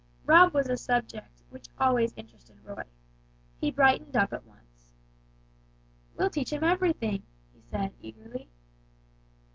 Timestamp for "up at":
4.15-4.47